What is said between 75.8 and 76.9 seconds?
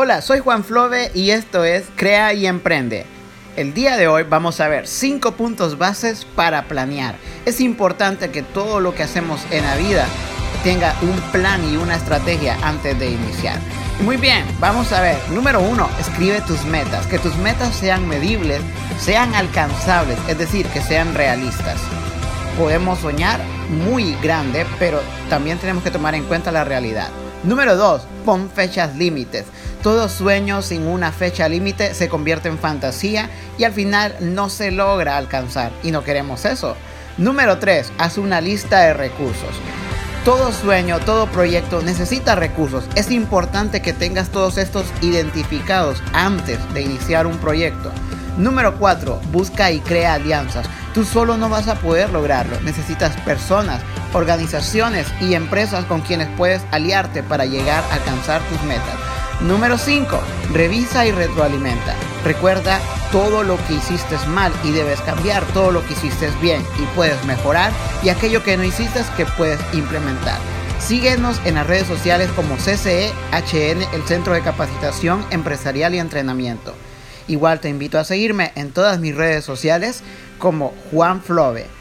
y Entrenamiento.